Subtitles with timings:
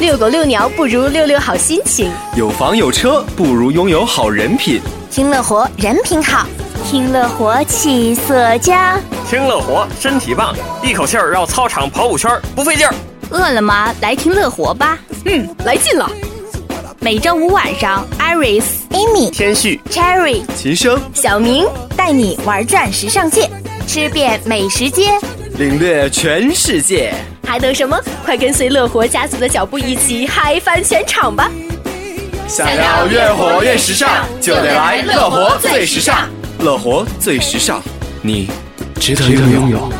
[0.00, 4.80] 遛狗遛鸟不如遛遛好心情，有房有车不如拥有好人品。
[5.10, 6.46] 听乐活人品好，
[6.86, 12.94] 听乐活气色佳，听乐活身体棒，一口气儿绕操场跑五圈不费劲儿。
[13.28, 13.94] 饿了吗？
[14.00, 14.98] 来听乐活吧。
[15.26, 16.10] 嗯，来劲了。
[16.98, 23.50] 每周五晚上，Iris、Amy、天旭、Cherry、秦升、小明带你玩转时尚界，
[23.86, 25.10] 吃遍美食街，
[25.58, 27.12] 领略全世界。
[27.50, 28.00] 还等什么？
[28.24, 31.50] 快跟随乐活家族的脚步，一起嗨翻全场吧！
[32.46, 36.28] 想要越活越时尚，就得来乐活最时尚。
[36.60, 37.82] 乐活最时尚，
[38.22, 38.48] 你
[39.00, 39.92] 值得拥有。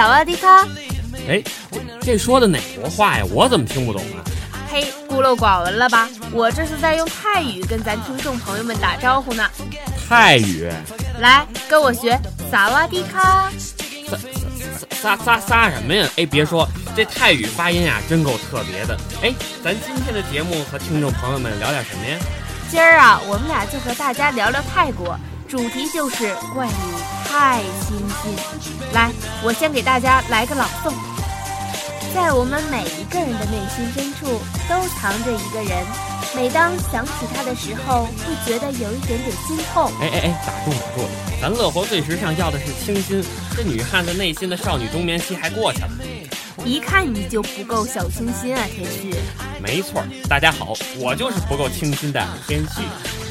[0.00, 0.66] 萨瓦迪卡！
[1.28, 1.44] 哎，
[2.00, 3.24] 这说的哪国话呀？
[3.30, 4.24] 我怎么听不懂啊？
[4.72, 6.08] 嘿，孤陋寡闻了吧？
[6.32, 9.46] 我这是在用泰语跟咱听众朋友们打招呼呢。
[10.08, 10.66] 泰语？
[11.18, 12.18] 来，跟我学
[12.50, 13.50] 萨瓦迪卡！
[14.08, 14.16] 撒
[15.02, 16.08] 撒撒撒撒什么呀？
[16.16, 18.98] 哎，别说，这泰语发音呀，真够特别的。
[19.20, 19.30] 哎，
[19.62, 22.16] 咱今天的节目和听众朋友们聊点什么呀？
[22.70, 25.14] 今儿啊，我们俩就和大家聊聊泰国。
[25.46, 28.79] 主题就是怪你太亲近。
[28.92, 29.10] 来，
[29.42, 30.92] 我先给大家来个朗诵。
[32.14, 35.86] 在我们每一个人的内心深处，都藏着一个人。
[36.34, 39.90] 每当想起他的时候，会觉得有一点点心痛。
[40.00, 41.08] 哎哎哎，打住打住！
[41.40, 43.22] 咱乐活最时尚要的是清新，
[43.56, 45.90] 这女汉子内心的少女中年期还过去了。
[46.64, 49.14] 一看你就不够小清新啊，天旭。
[49.60, 52.82] 没错，大家好，我就是不够清新的天旭。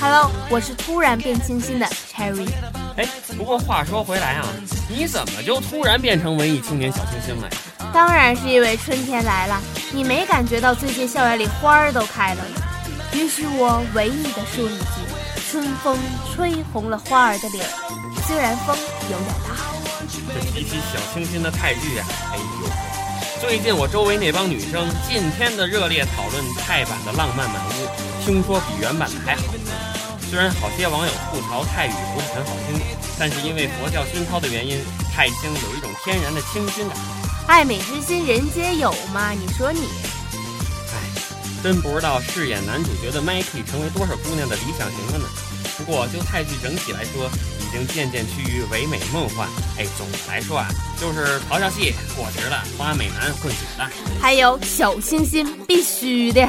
[0.00, 2.48] Hello，我是突然变清新的 Cherry。
[2.96, 4.46] 哎，不过话说回来啊，
[4.88, 7.56] 你怎么就突然变成文艺青年小清新了呀？
[7.92, 9.60] 当然是因为春天来了。
[9.92, 12.62] 你没感觉到最近校园里花儿都开了吗？
[13.14, 15.98] 允许我唯一的说一句：春风
[16.34, 17.66] 吹红了花儿的脸，
[18.26, 18.76] 虽然风
[19.10, 19.56] 有点大。
[20.34, 22.70] 这提起小清新的泰剧啊，哎呦，
[23.40, 29.42] 最近我周围那帮女生尽天的热烈讨论泰版的《浪漫满屋》，听说比原版的还好。
[30.32, 32.80] 虽然好些网友吐槽泰语不是很好听，
[33.18, 34.78] 但是因为佛教熏陶的原因，
[35.14, 36.96] 泰星有一种天然的清新感。
[37.46, 39.32] 爱美之心，人皆有嘛？
[39.32, 39.80] 你说你？
[40.90, 40.96] 哎，
[41.62, 45.28] 真不知道饰演男主角的 Mikey 成为多少姑娘的理想型了呢。
[45.76, 47.28] 不过就泰剧整体来说，
[47.60, 49.46] 已经渐渐趋于唯美梦幻。
[49.76, 50.66] 哎，总的来说啊，
[50.98, 53.86] 就是嘲笑戏过时了，花美男混血的，
[54.18, 56.48] 还有小清新必须的。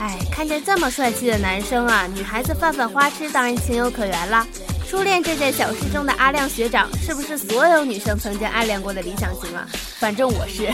[0.00, 4.46] 哎，看见这么帅气的男生啊，女孩子犯犯花痴当然情有可原啦。
[4.88, 9.68] 初恋这件小事中的阿亮学长，是不是所有女生曾经暗恋过的理想型啊？
[9.98, 10.72] 反正我是。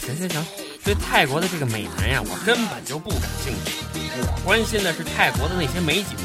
[0.00, 0.44] 行行行，
[0.82, 3.72] 对泰国的这个美男呀，我根本就不感兴趣。
[4.18, 6.16] 我关心的是泰国的那些美景。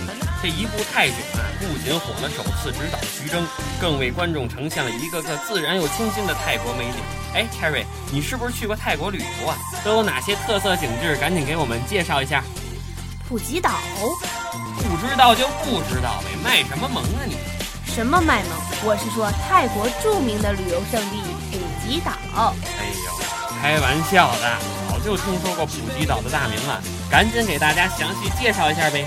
[0.41, 3.43] 这一部泰囧啊，不仅火了首次执导徐峥，
[3.81, 7.26] 更为观众呈现了一个个自然又清新的泰国美景。
[7.37, 9.55] 哎，Cherry，你是不是去过泰国旅游啊？
[9.85, 11.15] 都有哪些特色景致？
[11.17, 12.43] 赶紧给我们介绍一下。
[13.29, 13.69] 普吉岛，
[14.79, 17.37] 不知道就不知道呗，卖什么萌啊你？
[17.85, 18.57] 什么卖萌？
[18.83, 21.21] 我是说泰国著名的旅游胜地
[21.51, 22.11] 普吉岛。
[22.79, 23.11] 哎呦，
[23.61, 24.57] 开玩笑的，
[24.89, 29.05] 早就听说过普吉岛的大名了，赶紧给大家详细介绍一下呗。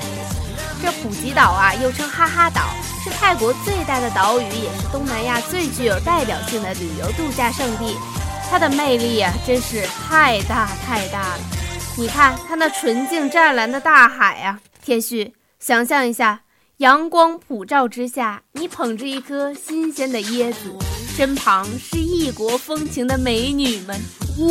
[0.81, 2.71] 这普吉岛啊，又称哈哈岛，
[3.03, 7.99] 是泰国最大的岛屿，也是东南亚最具有代表性的旅游度假胜地。
[8.51, 11.41] 它的魅力啊，真是太大太大了。
[11.97, 16.41] 你看它那纯净湛蓝的大海呀，天旭，想象一下，
[16.79, 20.75] 阳光普照之下，你捧着一颗新鲜的椰子，
[21.17, 23.97] 身旁是异国风情的美女们。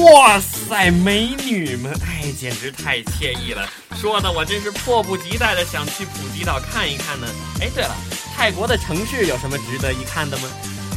[0.05, 7.27] 哇塞，美女们，哎，简直太惬意了，说的我真是迫不及待的想去普吉岛看一看呢。
[7.59, 7.93] 哎，对了，
[8.33, 10.49] 泰国的城市有什么值得一看的吗？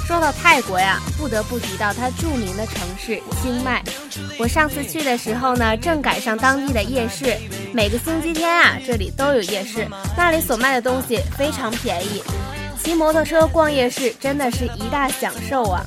[0.07, 3.83] 说到泰国呀，不得不提到它著名的城市清迈。
[4.39, 7.37] 我上次去的时候呢，正赶上当地的夜市，
[7.73, 12.23] 每个星期天啊，这里都有夜市，那里所卖的东西非常便宜。
[12.83, 15.85] 骑摩托车逛夜市真的是一大享受啊！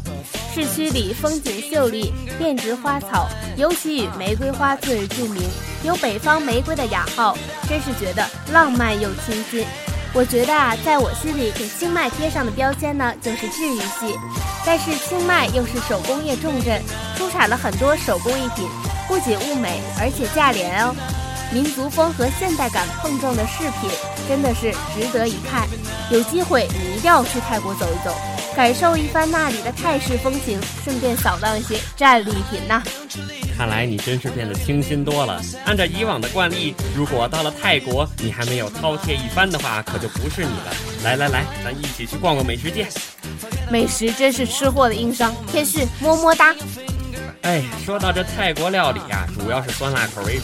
[0.53, 3.27] 市区里风景秀丽，遍植花草，
[3.57, 5.43] 尤其以玫瑰花最为著名，
[5.83, 9.65] 有“北方玫瑰”的雅号，真是觉得浪漫又清新。
[10.15, 14.17] 我觉得啊，在我心里给清迈贴上的标签呢，就是治愈系。
[14.65, 16.81] 但是清迈又是手工业重镇，
[17.17, 18.65] 出产了很多手工艺品，
[19.09, 20.95] 不仅物美，而且价廉哦。
[21.51, 23.89] 民族风和现代感碰撞的饰品，
[24.25, 25.67] 真的是值得一看。
[26.09, 28.15] 有机会你一定要去泰国走一走，
[28.55, 32.81] 感受一番那里的泰式风情，顺便扫荡一些战利品呐。
[33.65, 35.41] 看来你真是变得清新多了。
[35.65, 40.71] 按照以往的惯例，如果到了泰国你还没有饕餮一番的话，可就不是你了。
[41.03, 42.87] 来来来，咱一起去逛逛美食街。
[43.71, 46.55] 美食真是吃货的硬伤，天旭么么哒。
[47.41, 50.43] 哎，说到这泰国料理啊，主要是酸辣口为主。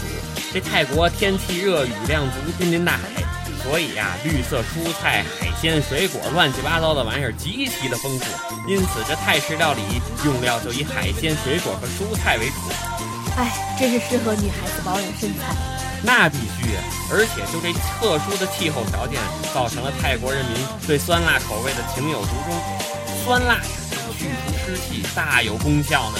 [0.52, 3.21] 这泰国天气热，雨量足，濒临大海，
[3.64, 8.26] 所以呀，绿色蔬菜、海鲜、水果，乱七八糟的玩意儿极其的丰富。
[8.68, 9.82] 因此，这泰式料理
[10.26, 12.56] 用料就以海鲜、水果和蔬菜为主。
[13.38, 15.56] 哎，真是适合女孩子保养身材。
[16.04, 16.82] 那必须呀！
[17.12, 19.22] 而且就这特殊的气候条件，
[19.54, 23.24] 造成了泰国人民对酸辣口味的情有独钟。
[23.24, 23.62] 酸辣呀，
[24.18, 26.18] 去除湿气，大有功效呢。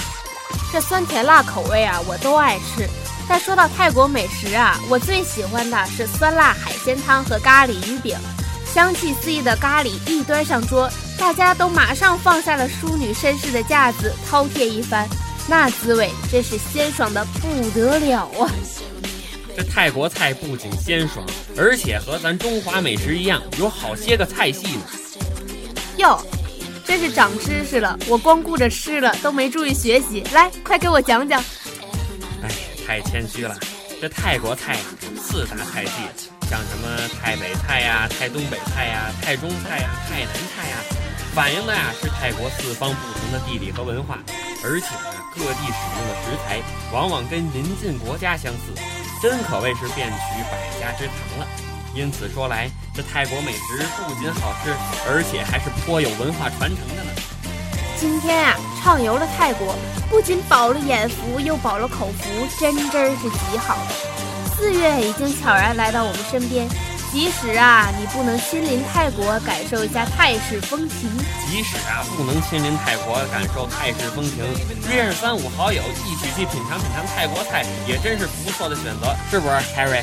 [0.72, 2.88] 这酸甜辣口味啊，我都爱吃。
[3.32, 8.14] 但说到泰国美食啊，我最喜欢的是酸辣海鲜汤和咖喱鱼饼。
[8.66, 10.86] 香气四溢的咖喱一端上桌，
[11.18, 15.08] 大家都马上放下了淑女绅士的架子，饕餮一番，
[15.48, 18.52] 那滋味真是鲜爽的不得了啊！
[19.56, 21.24] 这泰国菜不仅鲜爽，
[21.56, 24.82] 而且和咱中华美食一样，有好些个菜系呢。
[25.96, 26.22] 哟。
[26.84, 27.96] 真是长知识了！
[28.08, 30.22] 我光顾着吃了，都没注意学习。
[30.32, 31.42] 来，快给我讲讲。
[32.92, 33.56] 太谦虚了。
[34.02, 34.76] 这泰国菜
[35.16, 35.92] 四大菜系，
[36.42, 40.76] 像什么泰北菜呀、泰东北菜呀、泰中菜呀、泰南菜呀，
[41.34, 44.18] 反映的呀是泰国四方不同的地理和文化，
[44.62, 46.60] 而且啊，各地使用的食材
[46.92, 48.74] 往往跟邻近国家相似，
[49.22, 51.46] 真可谓是遍取百家之长了。
[51.94, 54.68] 因此说来，这泰国美食不仅好吃，
[55.08, 57.10] 而且还是颇有文化传承的呢。
[57.98, 59.76] 今天啊，畅游了泰国，
[60.10, 64.56] 不仅饱了眼福，又饱了口福，真真是极好的。
[64.56, 66.68] 四月已经悄然来到我们身边，
[67.12, 71.08] 即使啊，你不能亲临泰国感受一下泰式风情，
[71.48, 74.44] 即使啊，不能亲临泰国感受泰式风情，
[74.90, 80.02] 约上三五好友一起去品尝品尝泰国菜，也真是不错的选择，是不是，Harry？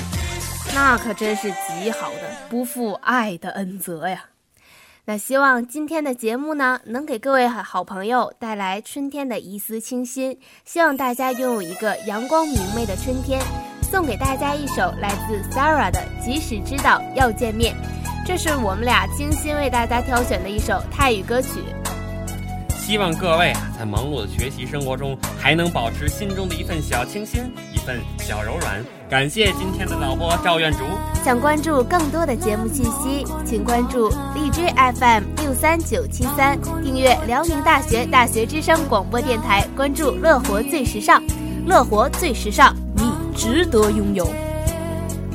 [0.73, 4.23] 那可真是极好的，不负爱的恩泽呀。
[5.09, 10.37] 那希望今天的节目呢，能给各位好朋友带来春天的一丝清新。
[10.65, 13.41] 希望大家拥有一个阳光明媚的春天。
[13.81, 17.73] 送给大家一首来自 s a r a 的《即使知道要见面》，
[18.23, 21.59] 这是我们俩精心为大家挑选的一首泰语歌曲。
[22.77, 27.51] 希望各位啊，在忙碌的学习生活中，还能保持心中的一份小清新，
[28.19, 28.83] 小柔软。
[29.09, 30.79] 感谢今天的导播赵院竹。
[31.23, 41.23] 想关注更多的节目信息，请关注荔枝 FM 六三九七三，订阅辽宁大学大学之声广播电台，关注乐活最时尚，
[41.65, 44.31] 乐活最时尚，你值得拥有。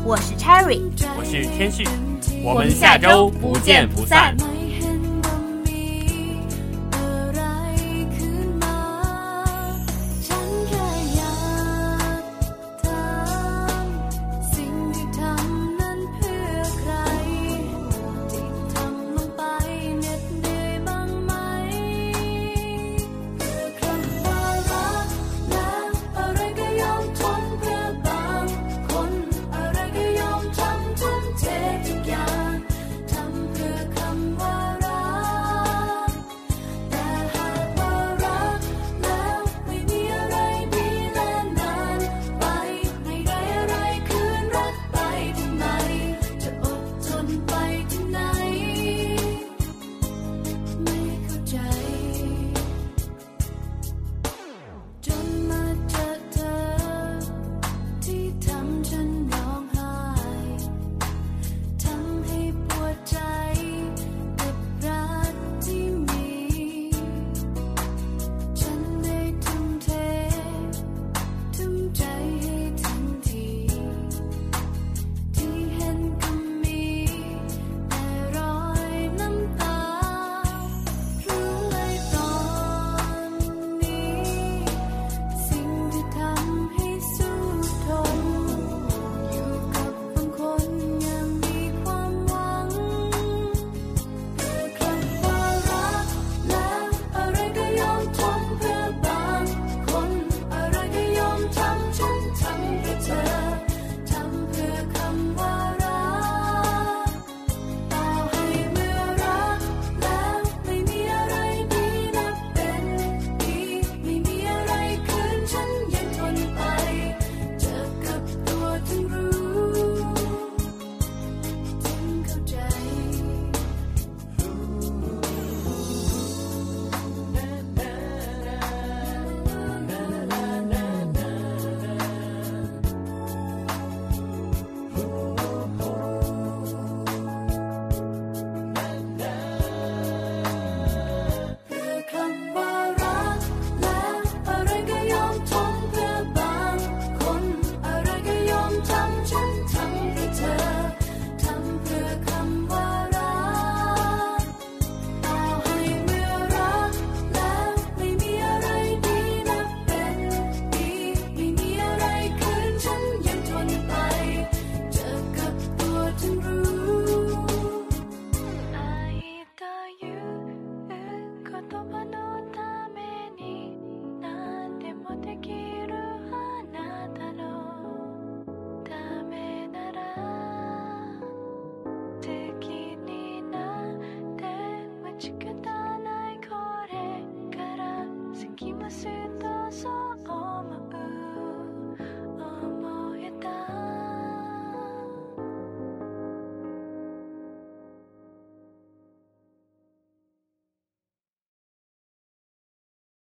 [0.05, 0.83] 我是 Cherry，
[1.19, 1.89] 我是天旭，
[2.45, 4.37] 我们下周不见不散。